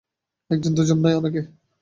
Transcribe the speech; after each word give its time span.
একজন 0.49 0.71
দুজন 0.77 0.97
নয়, 1.03 1.17
অনেকে! 1.17 1.41